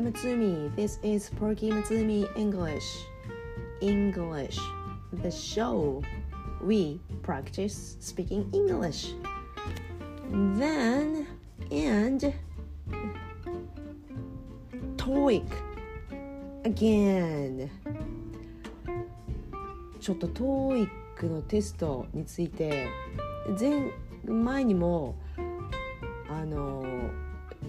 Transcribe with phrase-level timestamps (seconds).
[0.00, 0.74] I'm Matsumi.
[0.76, 3.04] This is Porky Matsumi English.
[3.82, 4.58] English,
[5.12, 6.02] the show.
[6.64, 9.12] We practice speaking English.
[10.30, 11.26] Then,
[11.70, 12.32] and
[14.96, 15.44] TOEIC
[16.64, 17.68] again.
[20.00, 22.88] ちょっと TOEIC のテストについて
[23.60, 23.92] 前
[24.24, 25.14] 前にも
[26.30, 26.86] あの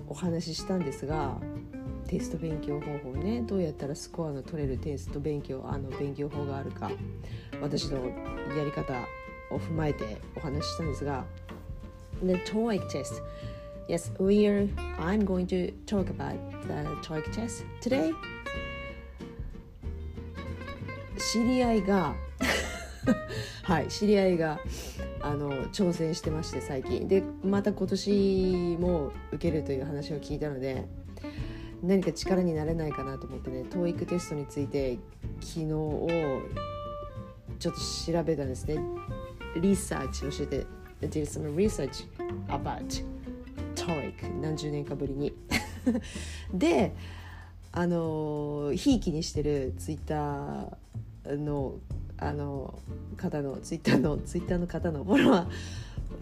[0.07, 1.37] お話ししたんですが
[2.11, 3.41] テスト勉強方法ね。
[3.47, 6.91] どうやったらスコアの取れるテスト勉強あの勉強法があるか。
[7.61, 8.05] 私の
[8.53, 8.93] やり方
[9.49, 11.23] を踏まえてお話ししたんですが。
[12.21, 13.21] The TOEIC test.
[13.87, 14.67] Yes, we are
[14.99, 16.35] I'm going to talk about
[16.67, 18.13] the TOEIC test today.
[21.17, 22.13] 知り合いが
[23.63, 24.59] はい知り合いが
[25.21, 27.07] あの挑戦してまして最近。
[27.07, 30.83] でまた今年も受けるという話を聞いたので。
[31.83, 34.99] 何か力になれないかなと思ってね TOEIC テストについて
[35.39, 36.41] 昨日を
[37.59, 38.79] ちょっと調べたんですね。
[39.59, 40.65] リサーチをして。
[41.01, 42.05] Did some research
[42.47, 43.03] about
[43.75, 45.33] TOEIC 何十年かぶりに。
[46.53, 46.93] で
[47.71, 51.79] あのひいきにしてるツイッターの
[52.17, 52.79] あの
[53.17, 55.47] 方のツイッターのツイッターの方のフォロワー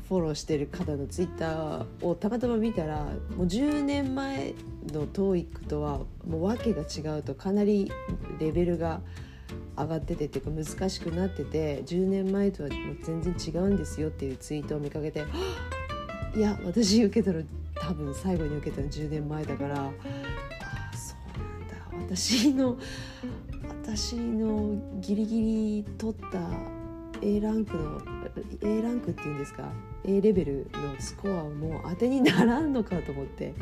[0.10, 3.04] フォローしてる方のツイッターをたまたま見たら
[3.38, 4.56] もう10年前
[4.92, 7.92] の TOEIC とはもう訳が違うとかなり
[8.40, 9.02] レベルが
[9.78, 15.24] 上がっててっていうか難しくなってて10年前とはもう全然違うんですよっていうツイートを見かけて
[16.36, 17.44] いや私受けたの
[17.76, 19.92] 多分最後に受けたの10年前だからあ
[20.92, 22.16] あそうなんだ。
[22.16, 22.78] 私の
[23.84, 26.40] 私のギリギリ取った
[27.22, 28.02] A ランクの
[28.64, 29.72] A ランクっていうんですか
[30.06, 33.54] A レベルのスコアも当てにならんのかと思って。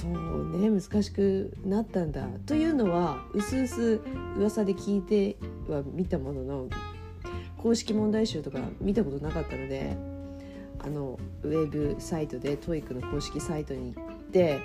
[0.00, 2.26] そうね難しくなったんだ。
[2.46, 4.00] というのはうすうす
[4.36, 5.36] 噂で聞いて
[5.68, 6.68] は見たものの
[7.56, 9.96] 公式問題集とか見たことなかったので
[10.78, 14.60] あのウェブサイトで TOEIC の公式サイトに行って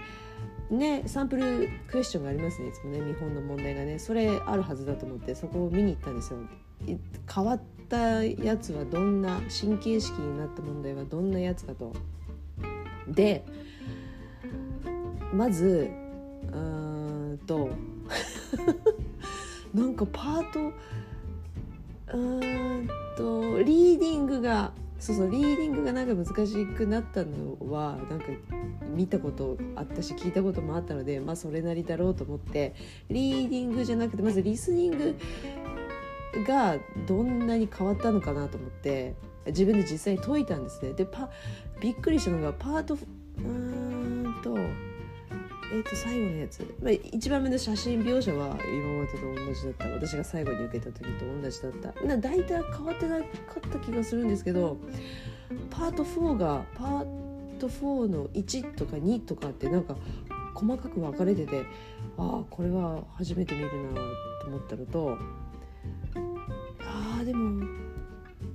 [0.70, 4.00] ねサンプルクエスチョンがありますねいつもね見本の問題がね。
[4.00, 6.40] それあるはずだと思ってそこを見に行ったんですよ。
[7.34, 11.94] 変わったやつはどんな神経式になった問題はどんなやつかと。
[13.08, 13.44] で
[15.34, 15.90] まず
[16.52, 17.70] うんと
[19.74, 20.72] なんかパート
[22.14, 22.88] うん
[23.18, 24.72] とリーディングが
[25.04, 28.28] そうそうリーディングがなんか難しくなったのはなんか
[28.96, 32.74] 見たことあったし聞いたこともあったのでまあそれなりだろうと思って
[33.10, 35.16] リーディングじゃなくてまずリスニング
[36.48, 39.16] がどんなに変わったのかなと思って
[39.48, 40.94] 自分で実際に解いたんですね。
[40.94, 41.30] でパ
[41.82, 44.56] びっくりしたのがパートうーんと
[45.74, 49.88] えー、と最後のやつ、まあ、一番目の写真描写は今までと同じだった。
[49.90, 52.04] 私が最後に受けた時と同じだった。
[52.06, 53.26] な大体変わってなか
[53.58, 54.78] った気がするんですけど
[55.72, 59.96] パート4がパート4の1とか2とかってなんか
[60.54, 61.64] 細かく分かれてて
[62.18, 64.00] ああこれは初めて見るな
[64.42, 65.18] と思ったのと
[66.82, 67.66] ああでも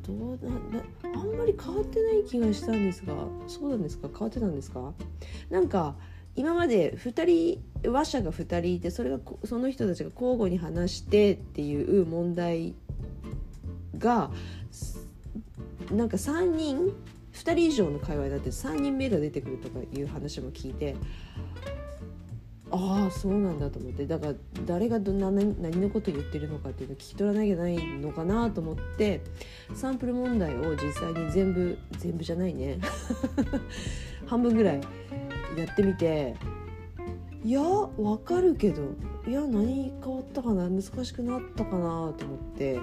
[0.07, 0.85] どうなな
[1.21, 3.15] あんまり変わってない気がしたんですが
[3.47, 4.09] そうなんですか？
[4.09, 4.93] 変わってたんですか？
[5.51, 5.97] なんか
[6.39, 12.77] 今まで2人話者が2人いてそれがその人たちが交互に話してっていう問題
[13.99, 14.31] が
[15.91, 16.95] なんか3人
[17.33, 20.95] 2人以上の会話になって3人目が出てくるとかいう話も聞いて
[22.71, 24.35] ああそうなんだと思ってだから
[24.65, 29.23] 誰がど何何のこと言ってるのかっていうの聞き取らなきゃないのかなと思って
[29.75, 32.79] サンプル問題を実際に全部全部じゃないね。
[34.27, 34.81] 半分ぐらい。
[35.59, 36.35] やってみて。
[37.45, 38.83] いやわかるけど。
[39.27, 40.69] いや何変わったかな？
[40.69, 42.13] 難しくなったかな？
[42.17, 42.81] と思って。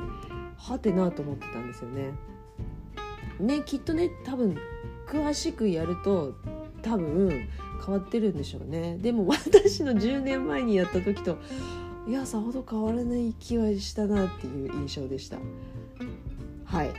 [0.58, 2.14] はてなと思ってたんですよね。
[3.40, 4.58] ねきっとね多分
[5.08, 6.34] 詳しくやると
[6.82, 7.47] 多分
[7.85, 8.97] 変わってるんでしょうね。
[8.97, 11.38] でも 私の10年前にやった時と
[12.08, 15.38] いやさほど変わらない気はしたなっていう印象でした。
[16.66, 16.94] はい。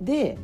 [0.00, 0.38] で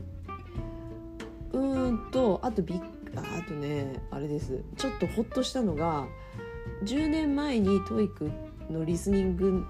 [1.52, 2.81] うーんとあとびっ
[3.22, 4.62] あとねあれです。
[4.76, 6.06] ちょっとほっとしたのが
[6.84, 8.31] 10年前に TOEIC
[8.70, 9.64] のリスニング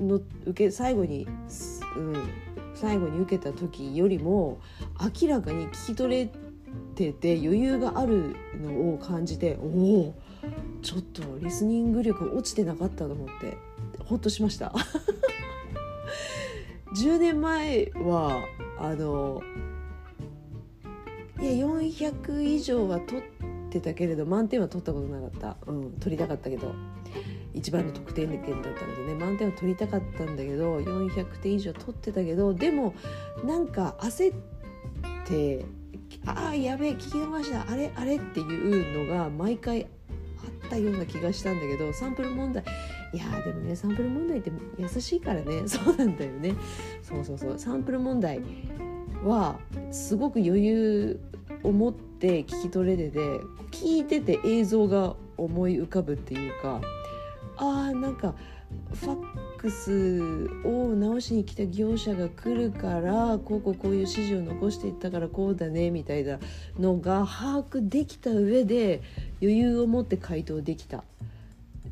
[0.00, 1.26] の受け最後に、
[1.96, 2.28] うん、
[2.74, 4.60] 最後に受けた時よりも
[5.22, 6.32] 明らかに聞き取れ
[6.94, 10.14] てて余裕があるのを感じておお
[10.82, 13.56] ちょっとリスニング力落ちてなかったと思って
[14.04, 14.74] ほっとしました。
[16.96, 18.44] 10年前は
[18.78, 19.40] あの
[21.42, 23.24] いや400以上は取っ
[23.70, 26.74] てたけれど満点は取ったことなかった、うん、取りたかったけど。
[27.54, 32.94] 一番の得点点だったのでね満点は取りたかったんだけど400点以上取ってたけどでも
[33.44, 34.36] なんか焦っ
[35.26, 35.66] て
[36.24, 42.64] ああやべえ聞き逃したあれあれっていうのが毎回あったような気がしたんだけどサンプル問題
[43.12, 45.62] いやでもねサンプル問題って優しいからね。
[45.68, 46.54] そうなんだよね。
[47.02, 47.58] そうそうそう。
[47.58, 48.40] サンプル問題
[49.22, 49.58] は
[49.90, 51.20] すごく余裕
[51.62, 53.18] を持って聞き取れてて
[53.70, 56.80] 聞いてて映像が思い浮かぶっていうか
[57.56, 58.34] あーなんか
[58.94, 59.26] ファッ
[59.58, 66.38] クスを直しに来た業者が来るからこうこうこういう指示を残していったからこうだねみたいな
[66.78, 69.02] のが把握できた上で
[69.40, 71.04] 余裕を持って回答できた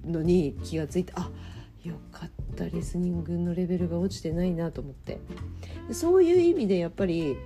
[0.06, 1.30] のに気がついてあ
[1.84, 5.18] よかったリスニングのレベルが落ちてないなと思って。
[5.92, 7.36] そういう意味でやっぱり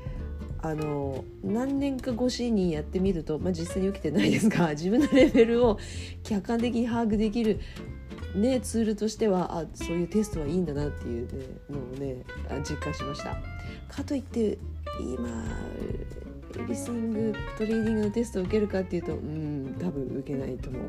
[0.65, 5.79] あの何年か越しにやってみると、まあ、実際に起きてないですが 自分のレベルを
[6.23, 7.61] 客観的に把握できる、
[8.35, 12.25] ね、ツールとしてはあそういうテストはいいんだなっていう、ね、のをね
[12.67, 13.37] 実感しました。
[13.95, 14.57] かといって
[14.99, 15.29] 今
[16.67, 20.83] リスニングとリーディングのテストを受けるかっていうとうん多分受けないと思う。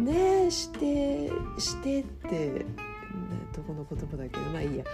[0.02, 2.66] ねえしてしてって
[3.54, 4.84] どこの言葉だけどまあいいや。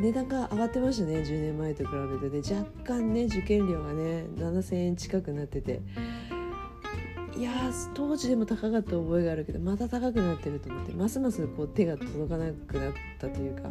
[0.00, 1.90] 値段が上がってましたね10年前と比
[2.20, 2.56] べてね。
[2.56, 5.80] 若干ね受験料がね7,000円近くなってて。
[7.36, 7.52] いや
[7.94, 13.70] 当時でも高かった覚えがあるけどまた高くなってると思ってますますこう手が届かなくなったというか。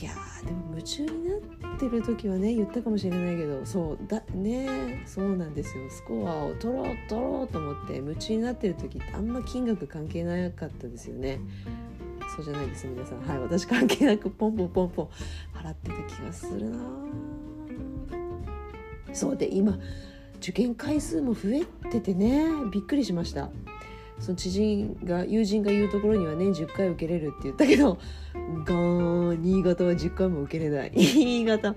[0.00, 0.12] いや
[0.44, 1.28] でも夢中に
[1.60, 5.90] なってる時はね言ったかもしれないけどそうだねそうなんですよ。
[5.90, 11.40] スコアを取ろう取ろうと思って夢中になってる時ってあんま金額関係なかったですよね。
[12.34, 13.20] そうじゃないです皆さん。
[13.20, 15.08] はい私関係なくポンポンポンポン。
[15.56, 16.78] 払ってた気がするな。
[19.12, 19.78] そうで今
[20.38, 22.48] 受験回数も増えててね。
[22.72, 23.50] びっくりしました。
[24.18, 27.98] その知人が友人が言うところには年10回受けれるって言ったけど
[28.64, 30.92] ガーン新潟は10回も受けれない。
[30.96, 31.74] 新潟。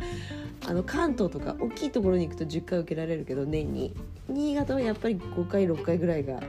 [0.67, 3.93] あの関東とか大きいところに行くと10回受けられるけど年に。
[4.27, 6.41] 新潟はやっぱり5回6回ぐらいが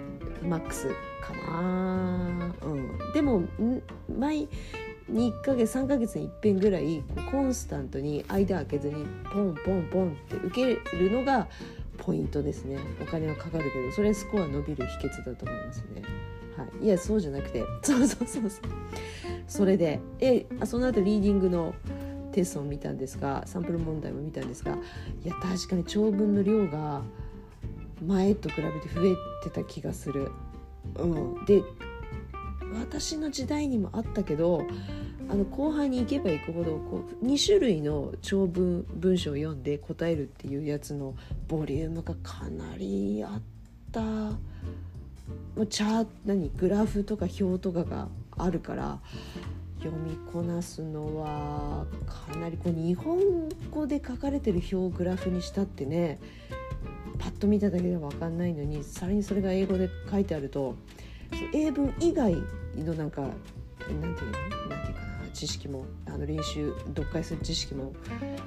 [0.42, 0.88] マックス。
[1.20, 3.42] かな、うん、でも
[4.18, 4.48] 毎
[5.10, 11.48] 1ヶ月3ヶ月に一遍ぐらいコンスタントに間空けずにポンポンポンって受けるのが
[11.96, 12.78] ポイントですね。
[13.02, 16.02] お金はかかるけどそれスコア伸びる秘訣だと思いますね。
[16.56, 18.50] はい、いやそうじゃなくてそうそうそう。
[18.50, 18.62] そう
[19.48, 21.74] それでえその後リーディングの
[22.32, 24.76] テストを見たんですがサンプル問題も見たんですが
[25.24, 27.02] いや確かに長文の量が
[28.06, 30.30] 前と比べて増えてた気がする。
[30.96, 31.62] うん、で
[32.80, 34.66] 私の時代にもあったけど
[35.30, 41.14] あの後半に行けば行くほどこう2種類の長文文章を読んで答えるっていうやつの
[41.48, 43.42] ボリュームがかなりあっ
[43.92, 44.02] た。
[45.66, 49.00] チャー何グラフとか表とかがあるから
[49.82, 56.18] 読みこなすのはかなりこう日本語で書かれてる表をグラフにしたってね
[57.18, 60.74] パッと見ただけでは分かんないのにさらにそれが英語で書いてあると
[61.52, 62.34] 英文以外
[62.76, 64.06] のなんかなんていうの？
[64.06, 64.32] なんていう
[64.94, 67.92] かな知識もあの練習読解する知識も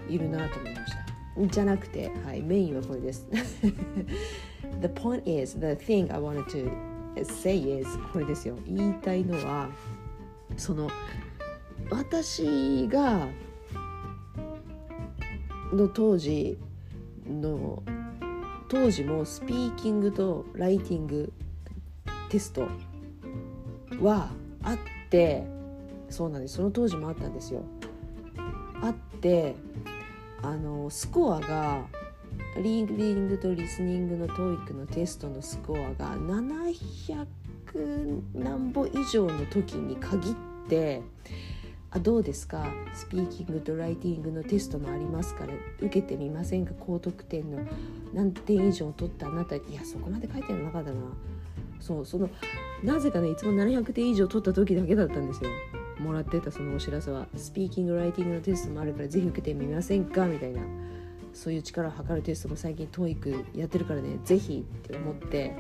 [0.10, 1.12] いるなと思いました。
[1.48, 3.26] じゃなくて、はい、メインはこれです。
[4.82, 6.70] the point is, the thing I wanted to
[7.24, 8.58] say is これですよ。
[8.68, 9.70] 言いたいのは
[10.58, 10.90] その
[11.90, 13.28] 私が
[15.74, 16.58] の当時
[17.30, 17.82] の
[18.72, 21.34] 当時もスピーキングとライティング
[22.30, 22.70] テスト
[24.00, 24.30] は
[24.64, 24.78] あっ
[25.10, 25.44] て
[26.10, 27.66] そうなんですその当時もあったんですよ。
[28.82, 29.56] あって
[30.42, 31.86] あのスコアが
[32.64, 37.28] リーディングとリスニングの TOEIC のテストのスコアが700
[38.34, 40.34] 何歩以上の時に限っ
[40.70, 41.02] て
[41.94, 42.66] あどうですか？
[42.94, 46.72] スピーキングとライティングのテストもありますから受けてみませんか？
[46.80, 47.60] 高得点の
[48.14, 50.96] 何点以上取ったあなたいやそこまで書いてなかったな。
[51.82, 52.30] そうその
[52.84, 55.50] なぜかねいつも700点以上取った時だけだったんですよ。
[56.00, 57.28] もらってたそのお知らせは。
[57.36, 60.26] スピーキングライティングのテストもあるからぜひ受けてみませんか？
[60.26, 60.62] みたいな。
[61.34, 65.56] そういう力を測るテストも最近 TOEIC やってるからねぜひって思って。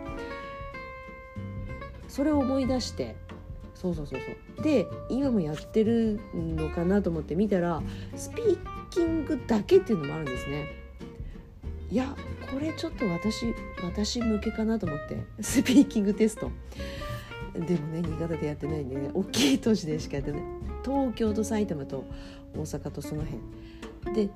[2.08, 3.16] それを思い出して
[3.82, 4.64] そうそうそうそう。
[4.64, 7.82] で今もやってるのかなと思って見たら
[8.16, 8.58] スピー
[8.92, 10.68] キングだけっていうのもあるんですね。
[11.90, 12.16] いや
[12.54, 15.26] これちょっと私私向けかなと思って。
[15.42, 16.52] スピーキングテスト。
[17.56, 20.42] でもね新潟でやってないんでね大きい都市でしかやってない。
[20.86, 22.04] 東京と埼玉と
[22.54, 23.24] 大阪とその
[24.06, 24.16] 辺。
[24.28, 24.30] で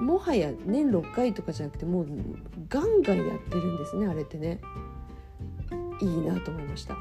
[0.00, 2.06] もはや年6回とかじゃなくてもう
[2.68, 4.60] ガンガンやってるんですねあれってね。
[6.00, 6.96] いいなと思いました。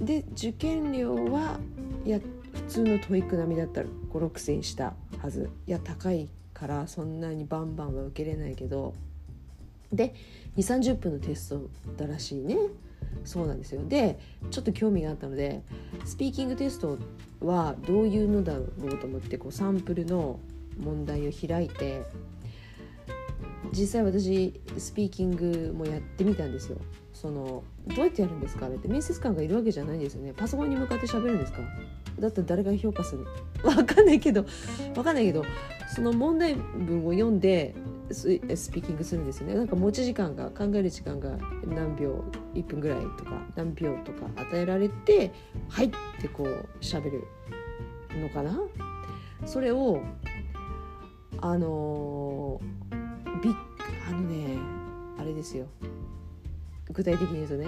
[0.00, 1.58] で受験料は
[2.04, 2.20] いや
[2.52, 5.50] 普通の TOEIC 並みだったら5,6,000円したはず。
[5.66, 8.94] いや高いからそんなにバンバンは受けれないけど。
[9.92, 10.14] で
[10.56, 12.56] 2 3 0分のテストだらしいね。
[13.24, 13.82] そうなんですよ。
[13.88, 14.18] で
[14.50, 15.62] ちょっと興味があったので
[16.04, 16.98] スピーキングテスト
[17.40, 20.38] はどういうのだろうと思ってこうサンプルの
[20.78, 22.02] 問題を開いて
[23.72, 26.78] 実際私スピーキングもやってみたんですよ。
[27.20, 30.32] そのどうやってやるんですかあれって面接官がいるわけじゃないんですよね。
[30.36, 31.58] パソコンに向かって喋るんですか？
[32.20, 33.26] だったら誰が評価する？
[33.64, 34.44] わかんないけど
[34.96, 35.44] わかんないけど
[35.94, 37.74] その問題文を読んで
[38.10, 39.54] スピーキングするんですよね。
[39.54, 42.22] なんか持ち時間が考える時間が何秒
[42.54, 45.32] 1分ぐらいとか何秒とか与えられて
[45.68, 47.24] 「はい」ってこう喋る
[48.20, 48.60] のかな？
[49.44, 50.02] それを
[51.40, 52.60] あの
[53.42, 53.50] び
[54.08, 54.56] あのね
[55.18, 55.66] あれですよ。
[56.98, 57.66] 具体的に言うとね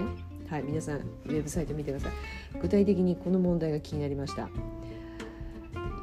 [0.49, 2.11] はい皆さんウェブサイト見てください。
[2.61, 4.49] 具体的にこの問題が気になりました。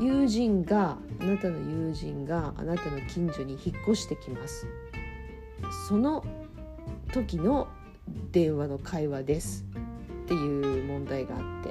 [0.01, 4.67] 友人があなたの友人があなたの近所に引っ越してきます。
[5.87, 6.25] その
[7.13, 7.69] 時の
[8.33, 9.67] 電話の会話です。
[10.25, 11.63] っていう問題があっ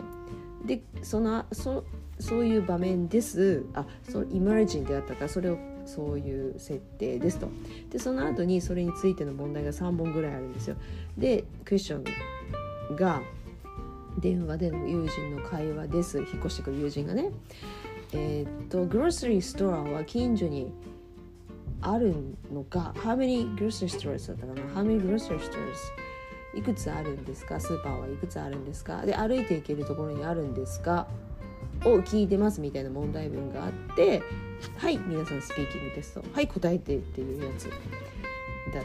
[0.67, 0.75] て。
[0.75, 1.83] でそのそ
[2.19, 3.65] そういう場面です。
[3.73, 5.21] あそのイマージンであったか。
[5.21, 5.57] らそれを
[5.87, 7.49] そういう設定ですと。
[7.89, 10.75] でその後にそれについての問題が3本ぐらいあるんですよ。
[11.17, 13.21] でクエスチョンが
[14.19, 16.17] 電話での友人の会話です。
[16.19, 17.31] 引っ越してくる友人がね。
[18.13, 20.71] えー、っとグロッサリーストアは近所に
[21.81, 22.15] ある
[22.53, 22.93] のか。
[22.97, 24.61] How many grocery stores だったかな。
[24.81, 25.57] How many grocery stores
[26.55, 27.59] いくつあるんですか？
[27.59, 29.05] スーパーはいくつあるんですか？
[29.05, 31.07] で歩いて行けるところにあるんですか
[31.85, 34.21] を聞いてますみたいな問題文があって
[34.77, 37.65] はい皆さんスピーキングテストはい答えてっていうやつ
[38.73, 38.83] だっ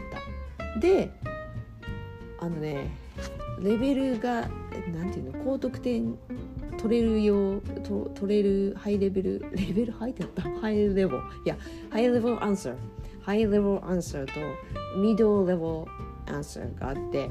[0.74, 0.78] た。
[0.78, 1.10] で
[2.38, 2.90] あのね
[3.60, 4.48] レベルが
[4.92, 6.16] なんていうの高得点
[6.78, 10.42] 取れるようと取れるハイレベルレベルハイってやった？
[10.42, 11.12] ハイレベルい
[11.44, 11.56] や
[11.90, 12.74] ハイレベルアンサー
[13.20, 14.32] ハイレベルアンサーと
[14.98, 15.84] ミドルレベル
[16.34, 17.30] アンサーがあって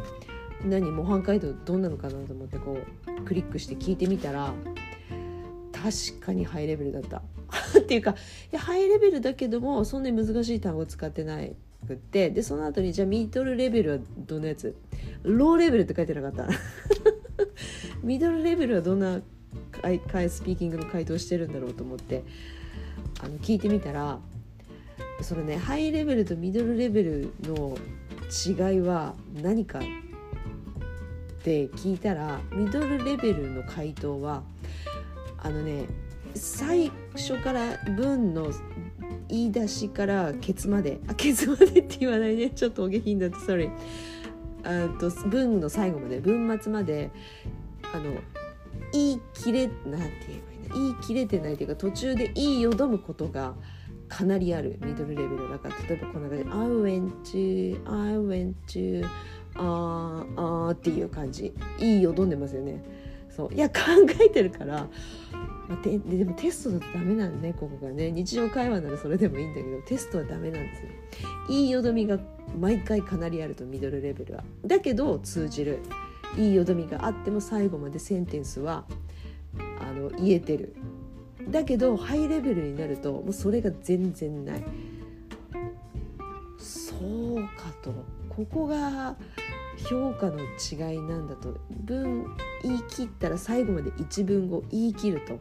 [0.64, 2.78] 何模範解答どんなのかなと思ってこ
[3.20, 4.54] うクリックして聞いてみたら
[5.82, 7.22] 確かにハイレベルだった。
[7.80, 8.16] っていうかい
[8.52, 11.56] やハイレベルだけどもそんなに難しい単語使ってない
[11.88, 14.76] くってでその後にじゃあミドルレベルはどんなやつ？
[15.24, 16.48] ローレベルって書いてなかった。
[18.04, 19.22] ミドルレベルはどんなス
[20.44, 22.24] ピーキングの回答してるんだろうと思って
[23.24, 24.20] あの聞いてみたら
[25.22, 27.78] それねハイレベルとミドルレベルの
[28.32, 29.82] 違いは何かっ
[31.44, 34.44] て聞いたらミドルレベルの回答は
[35.42, 35.88] あのね
[36.36, 38.52] 最初から文の
[39.28, 42.50] 言い出しからケツまであケツまでって言わないね。
[42.56, 43.70] ちょっとお下品だと sorry
[44.64, 44.88] あ
[45.28, 47.12] 文の最後まで文末まで
[47.94, 48.14] あの
[48.94, 49.78] 言い切れなんて
[50.28, 53.56] 言えばいいな言い切れてないというか途中で言いよどむことが
[54.08, 54.78] かなりある。
[54.84, 55.76] ミドルレベルだから。
[55.88, 59.06] 例えばこんな感じで「I went to I went to
[59.56, 61.54] あーあー」っていう感じ。
[61.80, 62.84] 言いよどんでますよね。
[63.36, 63.54] そう。
[63.54, 63.76] いや考
[64.20, 64.88] えてるから。
[65.68, 68.12] まあ、ででもテストだとダメなんねここがね。
[68.12, 70.90] 日常会話ならそれでもいいんだけどテストはダメなんですよ。
[71.50, 72.20] いいよどみが
[72.60, 74.44] 毎回かなりあるとミドルレベルは。
[74.66, 75.80] だけど通じる。
[76.38, 78.86] いいよどみがあっても最後までセンテンスは
[79.80, 80.76] あの言えてる。
[81.50, 84.64] だけどハイレベルになるともうそれが全然ない。
[86.58, 87.94] そうかと。
[88.30, 89.16] ここが
[89.90, 92.26] 評価の違いなんだと文
[92.64, 95.40] 言い切ったら最後まで一文語言い切ると。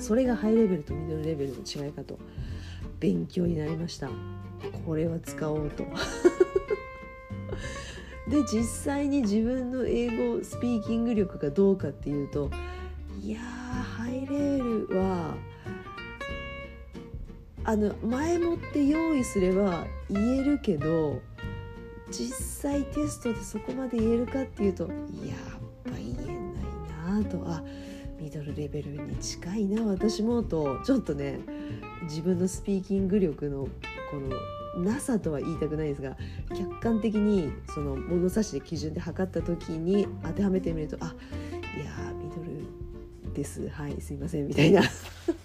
[0.00, 2.18] それがハイレベルとミドルレベルの違いかと
[3.00, 4.08] 勉強になりました。
[4.86, 5.84] これは使おうと。
[8.30, 12.48] で実際に自分の英語スピーキング力がどうかっていうと
[13.20, 15.34] いやハイレベルは
[17.64, 21.20] あの前もって用意すれば言えるけど
[22.10, 24.92] 実際テストでそこまで言えるかっていうとやっ
[25.84, 27.42] ぱ言えないなと。
[27.46, 27.62] あ
[28.20, 31.40] ミドルレベルに近いな私もとちょっとね
[32.02, 33.66] 自分のスピーキング力の
[34.10, 34.16] こ
[34.76, 36.16] のなさとは言いたくないですが
[36.50, 41.14] 客観的にその物差しで基準で測った時に当てはめてみるとあ
[41.76, 43.68] いやミドルです。
[43.70, 44.82] はいすいませんみたいな。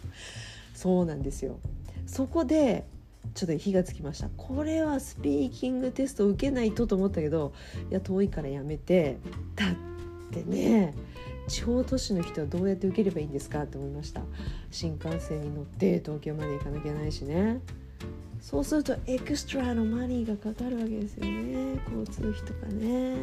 [0.73, 1.59] そうなんですよ。
[2.05, 2.85] そこで
[3.33, 4.29] ちょっと火がつきました。
[4.37, 7.53] これはスピーキングテスト受けないとと思ったけど
[7.89, 9.17] いや遠いからやめて。
[9.55, 9.75] だっ
[10.31, 10.93] てね
[11.47, 14.21] 地方都市の人はどうやって受ければいいんですかって思いました。
[14.71, 17.61] 新幹線に乗って東京まで行かなきゃいけないしね。
[18.41, 21.79] そうするとエクストラのマニーがかかるわけですよね。
[21.85, 23.15] 交通費とかね。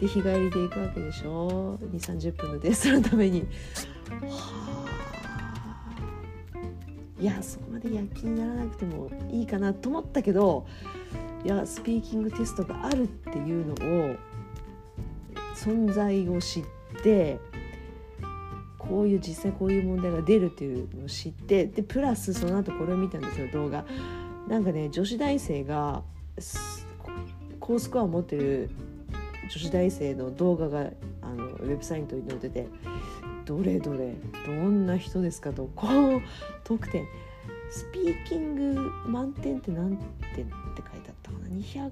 [0.00, 1.78] で日帰りで行くわけでしょ。
[1.78, 3.40] 2 3 0分のテストのために。
[3.40, 3.46] は
[5.22, 5.25] あ。
[7.18, 10.66] いやそこまで躍起にならなくてもいいかなと思ったけど
[11.44, 13.72] いやスピーキングテストがあるっていうの
[14.12, 14.16] を
[15.54, 16.64] 存在を知っ
[17.02, 17.38] て
[18.78, 23.84] こういう実際こういう問題が出るっていうのを知ってでプラスその後これを見たんですよ動画。
[24.48, 26.02] なんかね女子大生が
[27.58, 28.70] 高スコアを持ってる
[29.48, 30.90] 女子大生の動画が
[31.22, 32.66] あのウェブサイトに載ってて
[33.44, 35.86] どれどれどんな人ですかとこ
[36.16, 36.22] う
[36.64, 37.06] 得点
[37.70, 40.06] スピーキング満点って何点っ
[40.38, 40.44] て
[40.92, 41.46] 書いてあったかな。
[41.48, 41.90] 200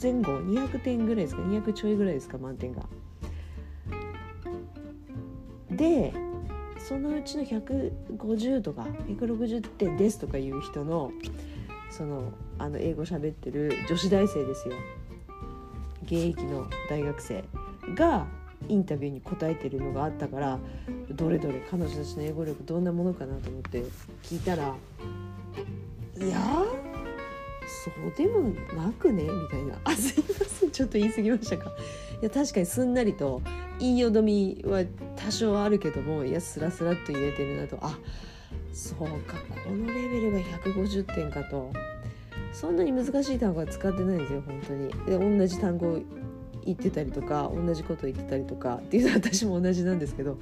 [0.00, 2.38] 前後？200点ぐらいですか？200ちょいぐらいですか？
[2.38, 2.82] 満点が。
[5.70, 6.12] で
[6.78, 11.10] そのうちの150とか160点ですとかいう人の
[11.90, 14.74] そのあの英語喋ってる女子大生ですよ。
[16.06, 17.44] 現役の大学生
[17.94, 18.26] が
[18.68, 20.58] インタビューに答えてるのがあったから
[21.10, 23.82] どれどれ彼女たちの英語力どんなものかなと思って
[24.22, 24.74] 聞いたら
[26.18, 26.38] 「いや
[27.84, 30.70] そうでもなくね」みたいな「あすいません。
[30.70, 31.72] ちょっと言い過ぎましたか」
[32.22, 33.42] いや確かにすんなりと
[33.78, 34.84] 言いよどみは
[35.16, 37.78] 多少あるけどもいやスラスラっと言えてるなと。
[37.80, 37.98] あ
[38.72, 39.36] そうか。
[39.64, 41.72] このレベルが150点かと。
[42.58, 44.88] そんなに難しい単語は使ってないんですよ本当に。
[45.06, 46.00] で同じ単語
[46.64, 50.38] 言ってたりとか同じこと言ってたりとかっていうのは私も同じなんですけど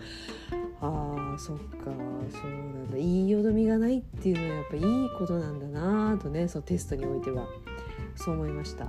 [0.81, 2.97] あーそっかそうなんだ。
[2.97, 4.83] 言いよどみがないっていうのはやっぱいい
[5.19, 7.47] ことなんだなとねそうテストにおいては。
[8.17, 8.85] そう思いました。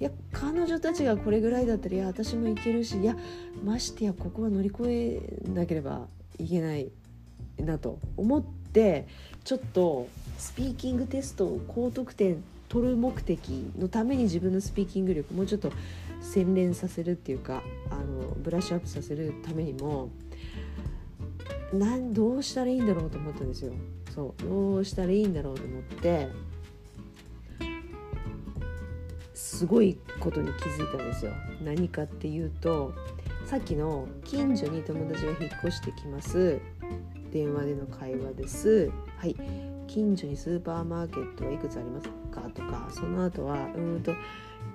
[0.00, 3.16] いや彼女たちがこれぐらいだったらいや私もいけるしいや
[3.64, 6.06] ましてやここは乗り越えなければ
[6.38, 6.90] いけない
[7.58, 9.06] なと思って
[9.46, 15.70] ちょっとスピーキングテストを高得点取る目的のために自分のスピーキング力もうちょっと
[16.20, 20.10] 洗練させるっていうかあのブラッシュアップさせるためにも
[21.72, 23.72] なんどうしたらいいんだろうと思ったんですよ。
[24.12, 26.28] そうどうしたらいいんだろうと思って
[29.32, 31.30] すごいことに気づいたんですよ。
[31.64, 32.92] 何かっていうと
[33.44, 36.58] さっきの近所に友達が引っ越してきます
[37.30, 39.36] 電話での会話ですはい。
[39.86, 42.40] 近所にスーパーマーケットはいくつありますか？
[42.50, 44.12] とかその後はうんと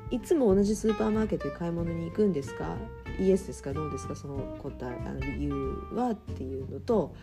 [0.10, 2.75] いつも同じスーパーマーケットで買い物に行くんですか？
[3.19, 3.73] イエスですか？
[3.73, 4.15] どうですか？
[4.15, 5.54] その答えあの理由
[5.93, 7.13] はっていうのと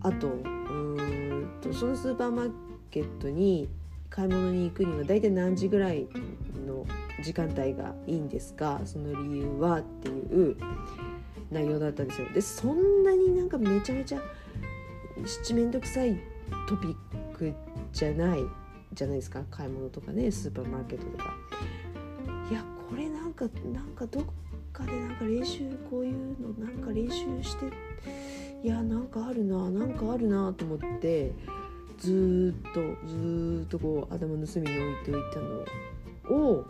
[0.00, 2.52] あとうんとそのスーパーマー
[2.90, 3.68] ケットに
[4.10, 6.06] 買い物に行くには大体何時ぐらい
[6.66, 6.86] の
[7.22, 8.80] 時間帯がいいんですか？
[8.84, 10.12] その理由はってい
[10.52, 10.56] う
[11.50, 12.28] 内容だったんですよ。
[12.32, 14.22] でそんなになんかめちゃめちゃ
[15.26, 16.18] 七面倒くさい
[16.68, 16.96] トピッ
[17.36, 17.52] ク
[17.92, 18.40] じゃない
[18.92, 21.34] じゃないですか買い物とかねスーパーマーケットとか。
[22.50, 24.24] いやこれなんかなんかどっ
[24.72, 27.66] かでなんか練習こういうのなんか練習して
[28.62, 31.32] いやなんかあるななんかあるなと思って
[31.98, 36.64] ずっとずっとこう頭の隅に置いておいたのを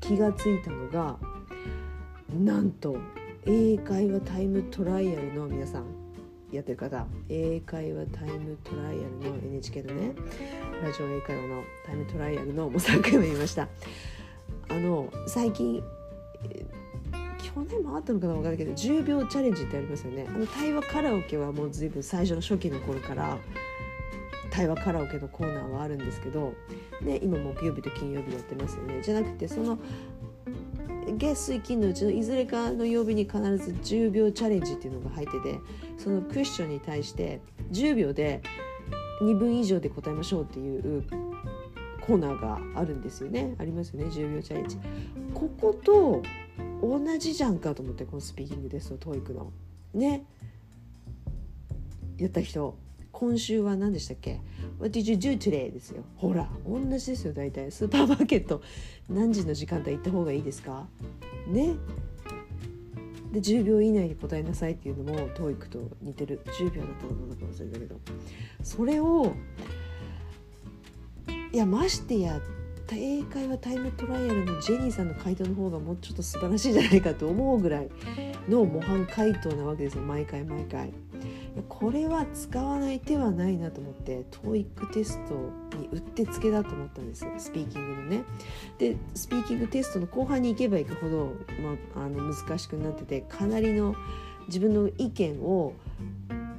[0.00, 1.16] 気がついたのが
[2.30, 2.96] なんと
[3.46, 6.05] 英会話タイムトライアルの皆さん
[6.52, 10.12] やってる方英会話タイムトライアルの NHK のね
[10.82, 13.68] ラジオ英会話のタイムトライアルのもう3回も言いました。
[14.68, 15.82] あの最近
[17.38, 20.26] 去年もあったのかな分かるけど10秒チャレンジってありますよね。
[20.28, 23.38] あの対話カラオケはもう随分最初の初期の頃から
[24.50, 26.54] 対話カラオケのコーナーはあるんですけど、
[27.02, 29.00] ね、今木曜日と金曜日やってますよね。
[29.02, 29.78] じゃなくてその
[31.12, 35.60] 月水金のうちのいずれかの曜日に必ず10秒チャレンジっていうのが入ってて
[35.98, 37.40] そのクッションに対して
[37.70, 38.42] 10秒で
[39.22, 41.04] 2分以上で答えましょうっていう
[42.06, 43.54] コーナーがあるんですよね。
[43.58, 44.06] ありますよね。
[44.06, 44.78] 10秒チャレンジ。
[45.34, 46.22] ここと
[46.80, 49.52] 同じじゃんかと思ってこのスピーキングテスト TOEIC の。
[49.94, 50.24] ね。
[52.18, 52.76] やった人。
[53.18, 54.42] 今週は何でしたっけ
[54.78, 55.72] ？What did you do today?
[55.72, 56.04] ですよ。
[56.16, 57.72] ほら同じですよ大体。
[57.72, 58.60] スーパーマーケット
[59.08, 60.86] 何時の時間帯行った方がいいですか？
[61.48, 61.76] ね？
[63.32, 66.42] で10秒以内に答えなさいっていうのも TOEIC と似てる。
[66.44, 67.96] 10秒だったのか忘れたけど。
[68.62, 69.32] それを
[71.52, 72.38] いやましてや
[72.92, 77.88] 英会話タイムトライアルのジェニーさんの回答の方がもうちょっと素晴らしいじゃないかと思うぐらい
[78.46, 80.02] の模範回答なわけですよ。
[80.02, 80.92] 毎回毎回。
[81.62, 85.34] これは使わない手はないなと思って TOEIC テスト
[85.78, 88.24] にうってつけだと思ったんですスピーキングのね。
[88.78, 91.32] でスピーキングテストの後半に行けば行くほど、
[91.94, 93.94] まあ、あの難しくなっててかなりの
[94.48, 95.72] 自分の意見を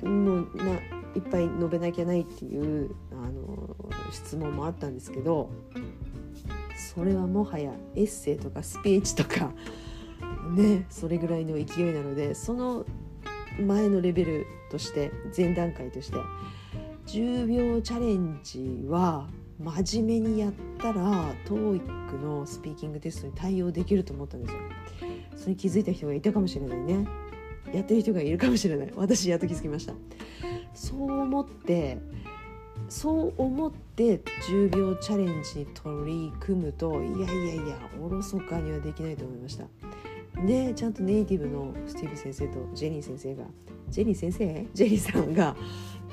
[0.03, 0.73] もうな
[1.15, 3.75] いっぱい述べなきゃないっていうあの
[4.11, 5.49] 質問もあったんですけど
[6.95, 9.51] それはもはやエッセイとかスピーチとか
[10.55, 12.85] ねそれぐらいの勢いなのでその
[13.59, 16.17] 前のレベルとして前段階として
[17.07, 19.27] 10秒チャレンジは
[19.59, 24.59] 真面目にやったら TOEIC のスピーキングテストに対応できると思ったんですよ。
[25.35, 27.07] それに気づいた人がいたかもしれないね。
[27.73, 29.93] やってる人がいるかもしれない 私やっと気づきました
[30.73, 31.97] そう思って
[32.89, 39.65] そう思って10秒チャレンジに取り組むといやいやいやおろそかにはできないと思いました
[40.45, 43.43] でちゃんとネイティブのスティーブ先生とジェニー先生が
[43.89, 44.65] ジェニー先生？
[44.73, 45.55] ジェニーさんが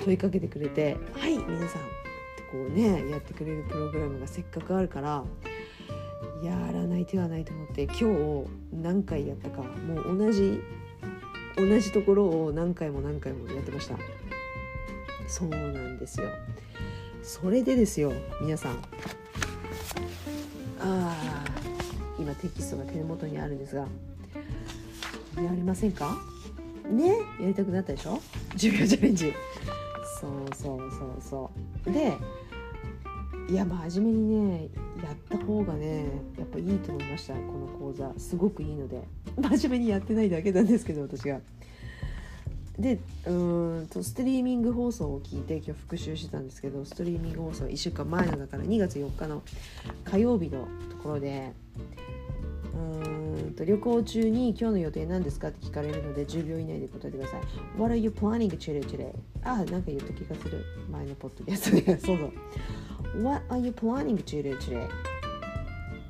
[0.04, 5.24] 問いかけてくれて「はい皆さん」ってこうねやってくれるプログラムがせっかくあるから
[6.42, 8.06] やらない手はないと思って今日
[8.72, 10.60] 何回やったかもう同じ
[11.56, 13.96] 同じところを何回も何回もやってました。
[15.26, 16.28] そうなんですよ。
[17.22, 18.72] それでですよ皆さん。
[18.72, 18.76] あ
[20.80, 21.44] あ
[22.18, 23.82] 今テキストが手元にあるんですが
[25.37, 26.18] やりませんか？
[26.88, 27.09] ね
[27.40, 28.20] やりたくなったでしょ
[28.57, 29.33] ？10秒チャレンジ。
[30.20, 31.51] そうそうそうそ
[31.87, 31.92] う。
[31.92, 32.16] で
[33.49, 34.68] いや真面目にね
[35.03, 36.07] やった方がね
[36.38, 37.35] やっぱいいと思いました。
[37.35, 38.12] この講座。
[38.18, 39.03] すごくいいので。
[39.37, 41.40] 真面目にやってないだけなんですけど私が。
[42.79, 43.31] でう
[43.83, 49.42] んとストリーミング放送を聞いて今日復習してたんですけどストリーミング放送1週間前のだから2月4日の
[50.05, 51.53] 火曜日のところで
[52.75, 53.13] うん
[53.54, 57.40] と旅行中に今日の予定何ですかって聞かれるので10秒以内で答えてください。
[57.78, 58.82] What are you planning today?
[58.82, 59.12] today?
[59.42, 60.64] あ、なんか言った気がする。
[60.90, 61.98] 前のポッドキャストで。
[62.00, 63.22] そうそう。
[63.22, 64.88] What are you planning to do today?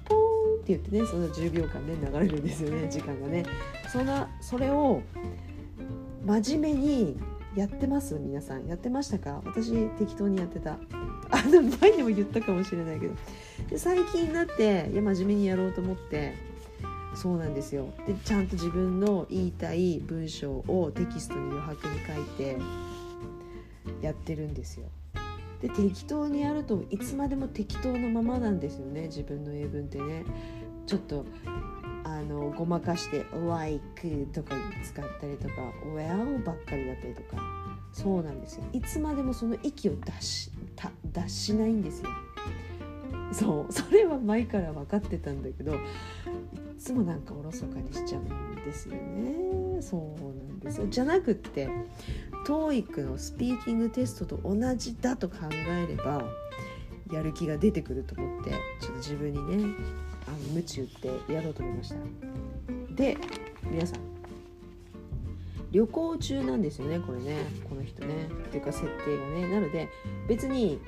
[0.07, 3.45] ポーンって言ってねその10秒間ね流れるんですよね時間がね
[3.93, 5.03] そんなそれを
[6.25, 7.17] 真面目に
[7.55, 9.43] やってます皆さんやってましたか？
[9.45, 10.73] 私適当にやってた
[11.31, 13.15] あの前にも言ったかもしれないけど
[13.71, 16.35] で最近になっていや真面目にやろうと思って
[17.15, 17.87] そうなんですよ。
[18.07, 22.59] でちゃんと自分の言いたい文章をテキストに余白に書いて
[24.03, 24.87] やってるんですよ。
[25.61, 29.03] で適当にやるといつまでも適当のままなんですよね。
[29.03, 30.25] 自分の英文ってね。
[30.87, 31.25] ちょっと
[32.05, 35.55] あのごまかして「like」とか使ったりとか
[35.97, 37.65] 「well」ばっかりだったりとか。
[37.93, 38.65] そうなんですよ。
[38.73, 42.11] いつまでもその息を出した出しないんですよ。
[43.33, 43.73] そう。
[43.73, 45.77] それは前から分かってたんだけど
[46.85, 49.81] つもなんかおろそかにしちゃうんですよね。
[49.81, 50.21] そう。
[50.21, 51.69] なんですよじゃなくって
[52.47, 56.25] TOEIC のスピーキングテストと同じだと考えれば
[57.11, 59.75] やる気が出てくると思ってちょっと自分にね
[60.27, 60.87] あの鞭打っ
[61.27, 61.97] てやろうと思いました
[62.95, 63.17] で
[63.71, 64.01] 皆さん。
[65.71, 67.01] 旅行中なんですよね。
[67.01, 67.47] これね。
[67.69, 69.89] この人ねっていうか設定がねなので
[70.29, 70.79] 別に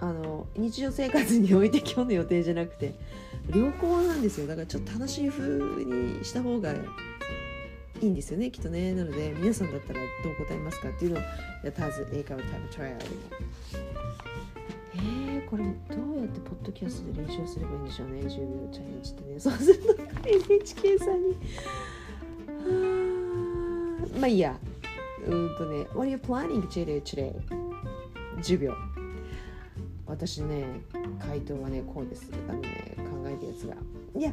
[0.00, 2.94] あの日常生活において今日の予定じゃなくて
[3.50, 4.46] 旅行なんですよ。
[4.46, 8.92] だからちょっと楽しい風にした方がいいんですよねきっとね。
[8.94, 13.04] なので皆さんだったらどう答えますかっていうのをやったはず英会話タイムトライアル
[14.94, 18.20] えー、これどうやってポッドキャストで練習すればいいんでしょうね。
[18.20, 18.28] 10秒
[18.72, 19.40] チャレンジってね。
[19.40, 19.96] そうすると
[20.28, 21.36] NHK さんに
[24.18, 24.58] まあいいや。
[25.26, 27.02] うんとね What are you planning today?
[27.02, 27.34] today?
[28.38, 28.74] 10秒。
[30.06, 30.64] 私ね
[31.20, 32.30] 回答はねこうです。
[32.48, 32.96] あのね
[33.40, 33.74] 考えたやつが
[34.18, 34.32] いや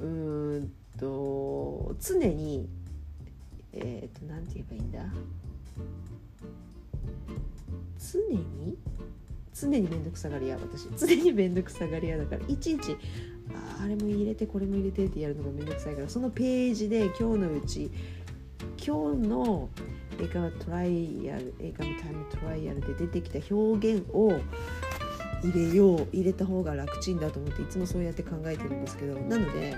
[0.00, 2.68] うんと常に
[3.72, 5.00] えっ、ー、と何て言えばいいんだ？
[7.98, 8.76] 常に？
[9.52, 10.88] 常に面倒くさがり屋私。
[10.96, 12.42] 常に面倒くさがり屋だから。
[12.48, 12.96] いちいち
[13.78, 16.08] ああれも入れてこれも入れてってやるのが面倒くさいから。
[16.08, 17.90] そのページで今日のうち
[18.84, 19.68] 今日の
[20.20, 24.38] 映画トライアル映画のタイムトライアルで出てきた表現を
[25.44, 29.76] 入れよう入れた方が楽ちんだと思っていつもそうやって考えてるんですけどなので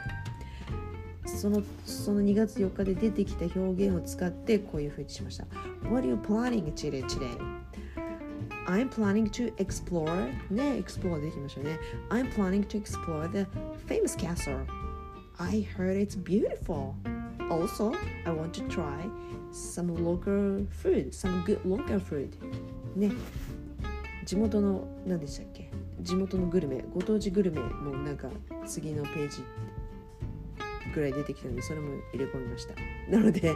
[1.27, 5.45] そのその2月4日で出てきた表現を使ってこういうふうにしました。
[5.83, 7.05] What are you planning today?
[8.67, 10.07] I'm planning to explore
[10.51, 11.79] ね、explore できましたね。
[12.11, 13.47] I'm planning to explore the
[13.87, 14.67] famous castle.
[15.39, 16.95] I heard it's beautiful.
[17.49, 17.93] Also,
[18.25, 19.09] I want to try
[19.53, 22.31] some local food, some good local food.
[22.97, 23.13] ね、
[24.25, 25.56] 地元の何でしたっけ
[26.01, 28.29] 地元のグルメ、ご当地グルメもなんか
[28.67, 29.43] 次のページ
[30.95, 32.75] ぐらい出てきたのでそれも入れ込みました。
[33.11, 33.55] なので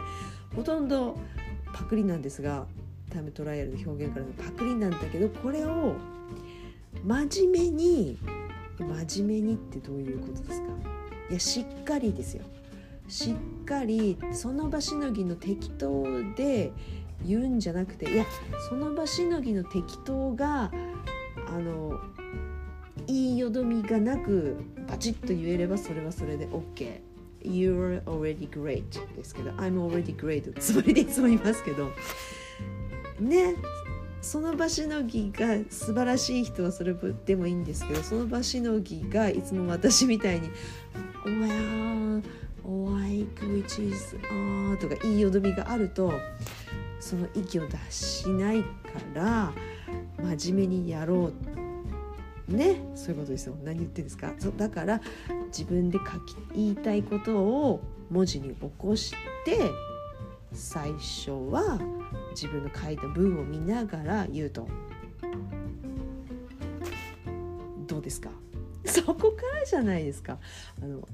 [0.55, 1.17] ほとんど
[1.73, 2.67] パクリなんですが
[3.09, 5.95] タイムトライアルの表現からのパクリなんだけどこれを
[7.03, 8.17] 真面目に
[8.77, 10.67] 真面目にってどういうことですか？
[11.29, 12.43] いやしっかりですよ。
[13.07, 16.03] しっかりその場しのぎの適当
[16.35, 16.71] で
[17.25, 18.25] 言うんじゃなくていや
[18.69, 20.71] その場しのぎの適当が
[21.47, 21.99] あの
[23.11, 24.55] いいよどみがなく
[24.87, 27.01] バチッと言えればそれはそれで OK。
[27.43, 28.85] You're already great
[29.17, 29.51] ですけど。
[29.51, 31.91] I'm already great つもりでいつも言いますけど。
[33.19, 33.55] ね。
[34.21, 36.95] その場しのぎが素晴らしい人はそれ
[37.25, 40.51] でもいいんですけどその場しのぎがいつも私みたいに
[41.25, 42.21] 「Well
[42.63, 46.13] like which is あ」とかいいよどみがあると
[46.99, 48.67] その息を出しないか
[49.15, 49.51] ら
[50.37, 51.70] 真面目にやろう。
[52.51, 53.55] ねそういうことですよ。
[53.63, 54.33] 何言ってんですか？
[54.57, 55.01] だから
[55.47, 59.11] 自分で書き言いたいことを文字に起こし
[59.45, 59.57] て
[60.53, 61.79] 最初は
[62.31, 64.67] 自分の書いた文を見ながら言うと。
[67.87, 68.29] どうですか？
[68.85, 70.37] そこからじゃないですか。
[70.81, 71.07] あの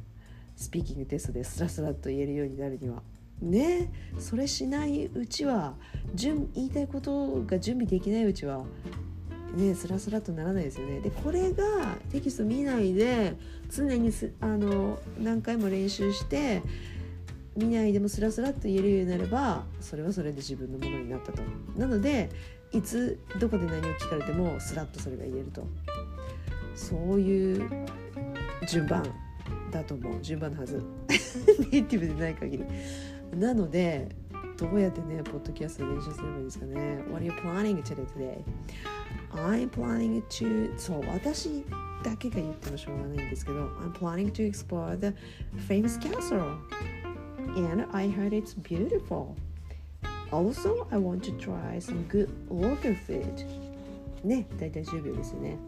[0.56, 3.02] スピーキングテストでスラスラと言えるようになるには。
[3.40, 5.76] ねそれしないうちは
[6.16, 8.64] 準言いたいことが準備できないうちは
[9.56, 11.00] ねスラスラとならないですよね。
[11.00, 13.36] でこれがテキスト見ないで
[13.70, 16.62] 常にすあの何回も練習して
[17.56, 21.42] 見ないでもスラスラと言えるようになればそれはそれで自分のものになったと。
[21.78, 22.30] なので
[22.72, 25.66] いつどこで何を聞かれてもスラッとそれが言えると。
[26.76, 27.88] そういう
[28.70, 29.04] 順番
[29.72, 30.22] だと思う。
[30.22, 30.82] 順番のはず。
[31.72, 32.66] ネイティブでない限り。
[33.36, 34.08] なので
[34.58, 37.04] どうやってねポッドキャストで練習すればいいですかね。
[37.12, 38.44] What are you planning to do today?
[39.33, 41.65] I'm planning to そう私
[42.03, 45.15] だけが言ってもしょうがないんですけど I'm planning to explore the
[45.69, 46.59] famous castle
[47.57, 49.35] and I heard it's beautiful.
[50.31, 53.47] Also, I want to try some good local food.
[54.25, 55.59] ね、だいたい10秒ですよね。